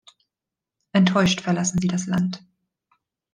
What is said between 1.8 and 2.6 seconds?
das Land.